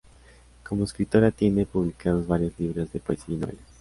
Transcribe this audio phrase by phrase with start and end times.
[0.67, 3.63] Como escritora, tiene publicados varios libros de poesía y novelas.